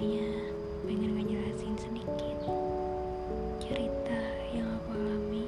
sebenarnya 0.00 0.32
pengen 0.88 1.12
ngejelasin 1.12 1.76
sedikit 1.76 2.40
cerita 3.60 4.16
yang 4.48 4.64
aku 4.80 4.96
alami 4.96 5.44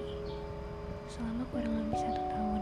selama 1.09 1.49
kurang 1.49 1.73
lebih 1.73 1.97
satu 1.97 2.21
tahun. 2.21 2.61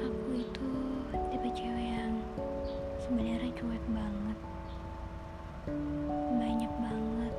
Aku 0.00 0.28
itu 0.32 0.68
tipe 1.28 1.48
cewek 1.52 1.86
yang 1.92 2.24
sebenarnya 3.04 3.52
cuek 3.52 3.84
banget, 3.92 4.38
banyak 6.40 6.72
banget 6.80 7.34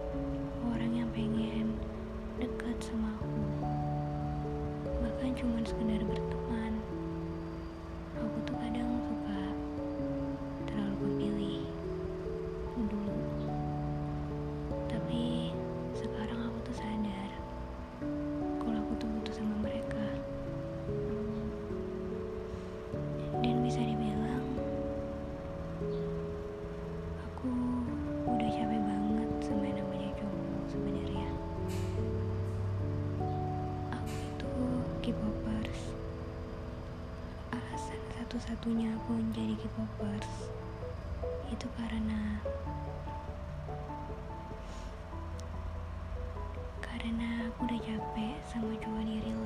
orang 0.69 0.91
yang 0.94 1.09
pengen 1.09 1.73
dekat 2.38 2.77
sama 2.85 3.17
aku, 3.17 3.41
bahkan 4.85 5.33
cuma 5.33 5.58
sekedar 5.66 6.05
berteman. 6.05 6.60
Udah 28.42 28.58
capek 28.58 28.81
banget 28.81 29.30
sama 29.45 29.64
yang 29.70 29.78
namanya 29.78 30.09
cowok 30.17 30.66
sebenarnya. 30.66 31.30
Aku 33.94 34.14
itu 34.17 34.50
K-popers. 35.06 35.81
Alasan 37.53 38.02
satu-satunya 38.17 38.98
aku 38.98 39.14
menjadi 39.14 39.53
K-popers 39.61 40.50
itu 41.53 41.67
karena 41.78 42.42
karena 46.81 47.45
aku 47.45 47.70
udah 47.70 47.78
capek 47.86 48.42
sama 48.50 48.73
cowok 48.81 49.03
di 49.05 49.22
real 49.22 49.42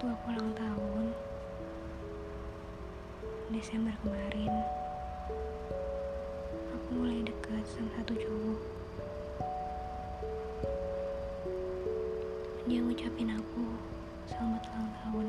waktu 0.00 0.16
aku 0.16 0.32
ulang 0.32 0.52
tahun. 0.56 1.06
Desember 3.52 3.92
kemarin 4.00 4.48
aku 6.72 6.88
mulai 6.96 7.20
dekat 7.20 7.60
sama 7.68 7.92
satu 8.00 8.16
cowok. 8.16 8.60
Dia 12.64 12.80
ngucapin 12.80 13.28
aku 13.28 13.64
selamat 14.24 14.62
ulang 14.72 14.88
tahun 15.04 15.26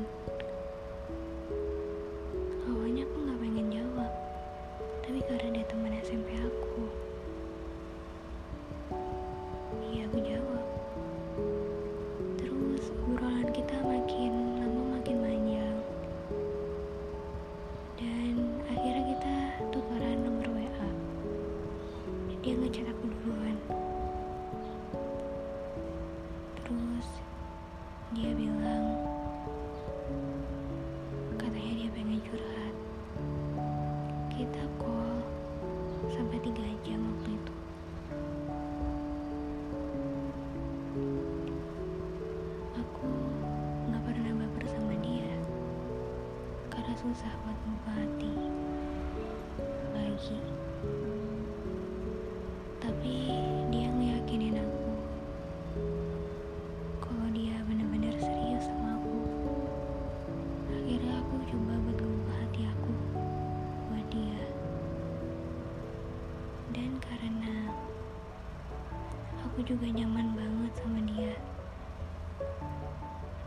juga 69.72 69.88
nyaman 69.88 70.36
banget 70.36 70.72
sama 70.84 71.00
dia. 71.08 71.32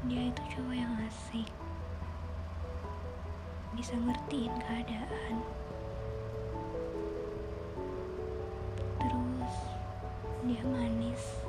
Dia 0.10 0.34
itu 0.34 0.42
cowok 0.58 0.74
yang 0.74 0.94
asik. 1.06 1.46
Bisa 3.78 3.94
ngertiin 3.94 4.50
keadaan. 4.58 5.36
Terus 8.98 9.56
dia 10.50 10.64
manis 10.66 11.45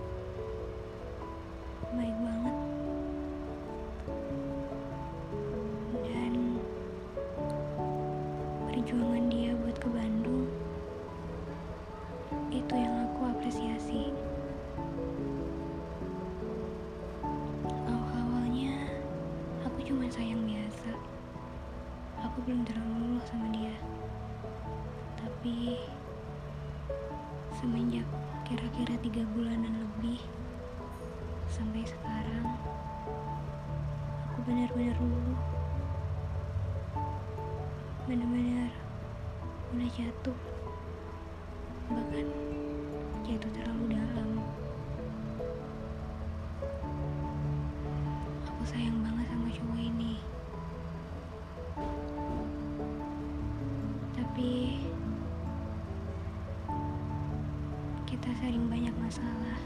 benar-benar 38.06 38.70
udah 39.74 39.90
jatuh. 39.90 40.38
Bahkan 41.90 42.26
jatuh 43.26 43.50
terlalu 43.50 43.98
dalam. 43.98 44.30
Aku 48.46 48.62
sayang 48.62 49.02
banget 49.02 49.26
sama 49.26 49.50
cowok 49.50 49.80
ini. 49.82 50.22
Tapi 54.14 54.78
kita 58.06 58.30
sering 58.38 58.70
banyak 58.70 58.94
masalah. 59.02 59.58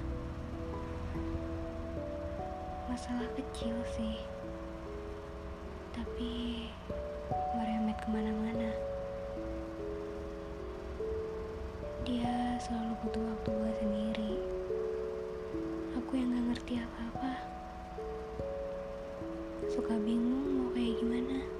Masalah 2.89 3.29
kecil 3.37 3.77
sih. 3.93 4.17
Tapi 5.93 6.65
merembet 7.57 7.97
ke 8.03 8.09
mana-mana 8.11 8.71
dia 12.11 12.59
selalu 12.59 12.97
butuh 13.05 13.23
waktu 13.23 13.51
buat 13.55 13.77
sendiri. 13.79 14.33
Aku 16.01 16.11
yang 16.17 16.33
gak 16.33 16.47
ngerti 16.51 16.75
apa-apa. 16.81 17.33
Suka 19.71 19.95
bingung 20.01 20.59
mau 20.59 20.69
kayak 20.73 20.97
gimana. 20.99 21.60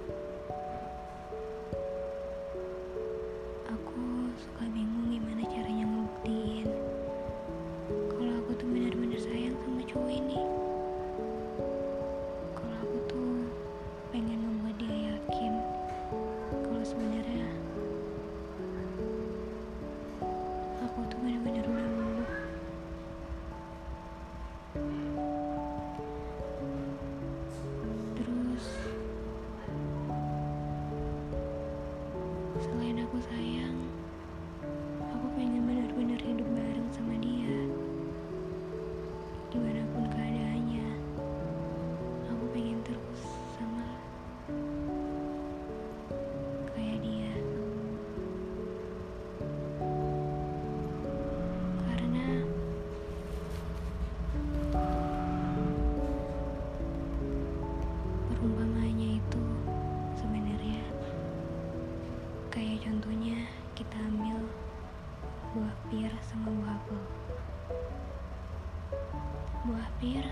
Buah 69.71 69.87
pir 70.03 70.27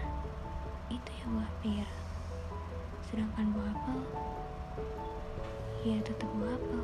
itu 0.91 1.11
ya 1.15 1.25
buah 1.31 1.53
pir. 1.63 1.87
Sedangkan 3.07 3.55
buah 3.55 3.71
apel 3.71 4.03
ya 5.87 6.03
tetap 6.03 6.27
buah 6.35 6.59
apel. 6.59 6.83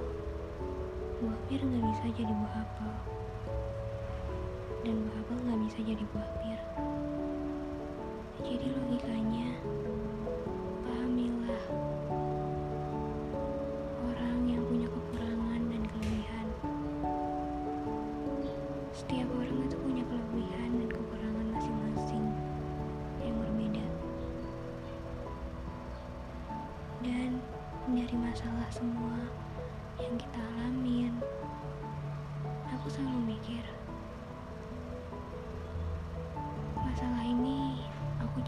Buah 1.19 1.35
pir 1.51 1.59
nggak 1.59 1.83
bisa 1.83 2.15
jadi 2.15 2.31
buah 2.31 2.55
apel. 2.62 2.95
Dan 4.87 5.03
buah 5.03 5.19
apel 5.19 5.37
nggak 5.43 5.61
bisa 5.67 5.79
jadi 5.83 6.05
buah 6.15 6.31
pir. 6.39 6.61
Jadi 8.47 8.67
logikanya 8.71 9.59
pahamilah 10.87 11.65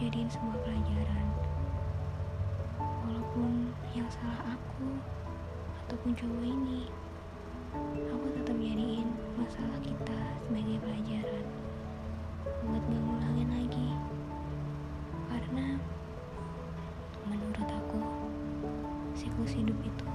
jadiin 0.07 0.31
sebuah 0.31 0.63
pelajaran. 0.63 1.27
Walaupun 2.79 3.75
yang 3.91 4.07
salah 4.07 4.55
aku 4.55 5.03
ataupun 5.83 6.15
cowok 6.15 6.47
ini, 6.47 6.87
aku 8.15 8.27
tetap 8.39 8.55
jadiin 8.55 9.11
masalah 9.35 9.75
kita 9.83 10.21
sebagai 10.47 10.79
pelajaran 10.79 11.47
buat 12.71 12.83
gak 12.87 13.03
ngulangin 13.03 13.51
lagi. 13.51 13.91
Karena 15.27 15.75
menurut 17.27 17.67
aku 17.67 17.99
siklus 19.11 19.59
hidup 19.59 19.75
itu 19.83 20.07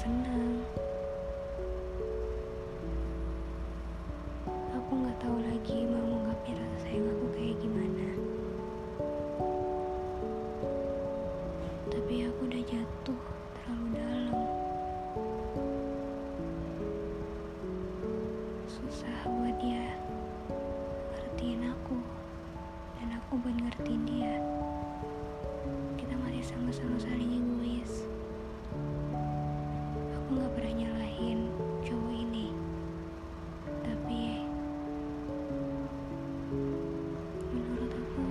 senang-senang 0.00 0.64
aku 4.72 4.92
nggak 4.96 5.18
tahu 5.20 5.36
lagi 5.44 5.76
mau 5.92 6.00
mengungkapin 6.00 6.56
rasa 6.56 6.78
sayang 6.88 7.04
aku 7.04 7.26
kayak 7.36 7.56
gimana. 7.60 8.08
Tapi 11.92 12.14
aku 12.32 12.40
udah 12.48 12.62
jatuh 12.64 13.20
terlalu 13.52 13.86
dalam. 13.92 14.34
Susah 18.72 19.20
buat 19.28 19.56
dia 19.60 19.84
ngertiin 21.12 21.60
aku 21.76 22.00
dan 22.96 23.20
aku 23.20 23.32
buat 23.36 23.56
ngertiin 23.68 24.02
dia. 24.08 24.40
Kita 26.00 26.16
masih 26.24 26.40
sama-sama 26.40 26.96
saling 26.96 27.29
aku 30.30 30.38
nggak 30.38 30.54
pernah 30.62 30.74
nyalahin 30.78 31.50
cowok 31.82 32.14
ini. 32.14 32.54
Tapi 33.82 34.22
menurut 37.50 37.90
aku 37.90 38.26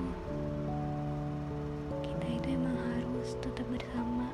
kita 2.00 2.28
itu 2.40 2.48
emang 2.56 2.80
harus 2.80 3.36
tetap 3.44 3.68
bersama 3.68 4.32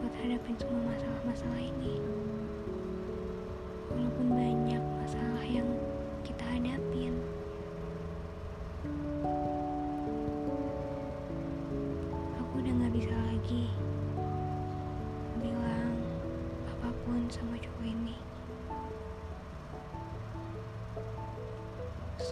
buat 0.00 0.16
hadapin 0.16 0.56
semua 0.56 0.96
masalah-masalah 0.96 1.60
ini. 1.60 2.00
Walaupun 3.92 4.32
banyak 4.32 4.65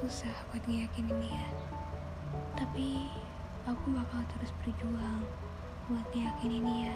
susah 0.04 0.36
buat 0.52 0.60
ngeyakinin 0.68 1.16
dia. 1.16 1.48
Tapi 2.60 3.08
aku 3.64 3.88
bakal 3.88 4.20
terus 4.36 4.52
berjuang 4.60 5.24
buat 5.88 6.04
ngeyakinin 6.12 6.60
dia. 6.60 6.92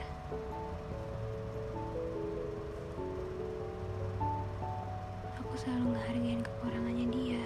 Aku 5.40 5.56
selalu 5.56 5.96
ngehargain 5.96 6.44
kekurangannya 6.44 7.06
dia 7.08 7.42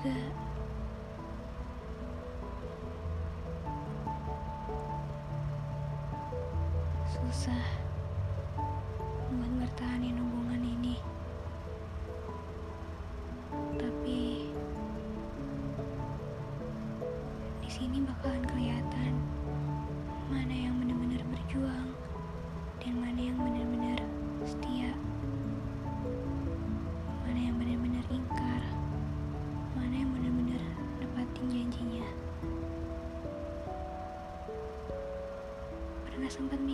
juga. 0.00 0.16
Susah 7.04 7.64
buat 9.28 9.52
bertahanin 9.60 10.16
hubungan 10.16 10.29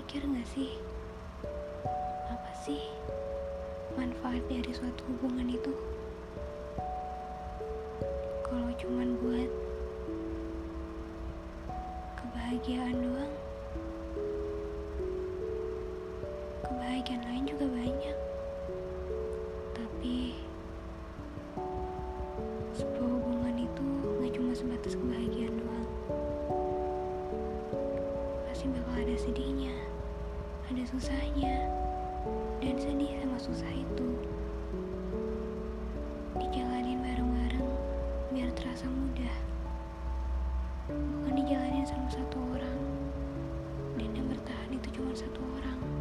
mikir 0.06 0.22
gak 0.22 0.46
sih? 0.54 0.70
Apa 2.30 2.50
sih 2.62 2.78
manfaat 3.98 4.38
dari 4.46 4.70
suatu 4.70 5.02
hubungan 5.10 5.50
itu? 5.50 5.74
Kalau 8.46 8.70
cuman 8.78 9.18
buat 9.18 9.50
kebahagiaan 12.22 13.02
doang, 13.02 13.34
kebahagiaan 16.62 17.26
lain 17.26 17.44
juga 17.50 17.66
banyak. 17.66 18.16
Tapi 19.74 20.38
sebuah 22.78 23.10
hubungan 23.10 23.58
itu 23.58 23.86
gak 24.22 24.32
cuma 24.38 24.54
sebatas 24.54 24.94
kebahagiaan 24.94 25.58
doang. 25.58 25.90
Pasti 28.46 28.70
bakal 28.70 29.02
ada 29.02 29.16
sedihnya, 29.18 29.74
ada 30.66 30.82
susahnya. 30.82 31.70
Dan 32.58 32.74
sedih 32.74 33.22
sama 33.22 33.38
susah 33.38 33.70
itu. 33.70 34.08
Dijalani 36.34 36.98
bareng-bareng 36.98 37.68
biar 38.34 38.50
terasa 38.58 38.90
mudah. 38.90 39.36
Bukan 40.90 41.34
dijalani 41.38 41.86
sama 41.86 42.10
satu 42.10 42.38
orang. 42.50 42.78
Dan 43.94 44.10
yang 44.18 44.26
bertahan 44.26 44.70
itu 44.74 44.88
cuma 44.98 45.14
satu 45.14 45.40
orang. 45.62 45.95